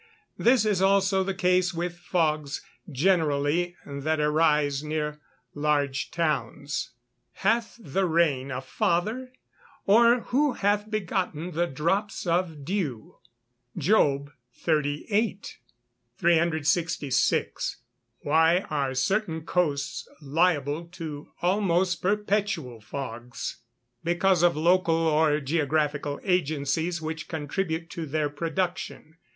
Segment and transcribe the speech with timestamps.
[0.39, 5.21] This is also the case with fogs generally that arise near
[5.53, 6.89] large towns.
[7.35, 9.31] [Verse: "Hath the rain a father?
[9.85, 13.17] or who hath begotten the drops of dew?"
[13.77, 14.31] JOB
[14.65, 15.41] XXXVIII.]
[16.17, 17.77] 366.
[18.21, 23.57] Why are certain coasts liable to almost perpetual fogs?
[24.03, 29.17] Because of local or geographical agencies which contribute to their production.